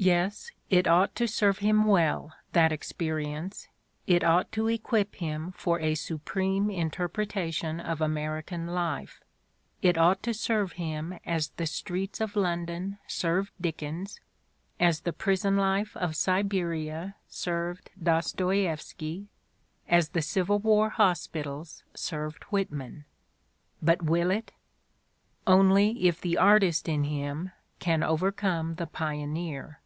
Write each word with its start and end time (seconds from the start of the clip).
Yes, 0.00 0.52
it 0.70 0.86
ought 0.86 1.16
to 1.16 1.26
serve 1.26 1.58
him 1.58 1.84
well, 1.84 2.32
that 2.52 2.70
experience, 2.70 3.66
it 4.06 4.22
ought 4.22 4.52
to 4.52 4.68
equip, 4.68 5.16
him 5.16 5.50
for 5.50 5.80
a 5.80 5.96
supreme 5.96 6.70
interpretation 6.70 7.80
of 7.80 8.00
American 8.00 8.68
life; 8.68 9.20
it 9.82 9.98
ought 9.98 10.22
to 10.22 10.32
serve 10.32 10.74
him 10.74 11.18
as 11.26 11.48
the 11.48 11.66
streets 11.66 12.20
of 12.20 12.36
London 12.36 12.98
served 13.08 13.52
Dickens, 13.60 14.20
as 14.78 15.00
the 15.00 15.12
prison 15.12 15.56
life 15.56 15.96
of 15.96 16.14
Siberia 16.14 17.16
served 17.26 17.90
Dostoievsky, 18.00 19.26
as 19.88 20.10
the 20.10 20.22
Civil 20.22 20.60
"War 20.60 20.90
hospitals 20.90 21.82
served 21.92 22.44
Whitman. 22.44 23.04
But 23.82 24.02
will 24.02 24.30
it? 24.30 24.52
Only 25.44 26.06
if 26.06 26.20
the 26.20 26.36
artist 26.38 26.88
in 26.88 27.02
him 27.02 27.50
can 27.80 28.04
overcome 28.04 28.76
the 28.76 28.86
pioneer. 28.86 29.80